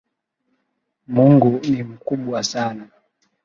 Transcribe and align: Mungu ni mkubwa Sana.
Mungu 1.07 1.59
ni 1.69 1.83
mkubwa 1.83 2.43
Sana. 2.43 2.87